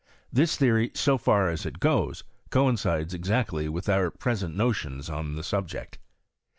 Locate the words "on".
5.11-5.35